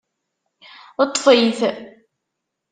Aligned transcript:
Ṭṭef-it! 1.07 1.59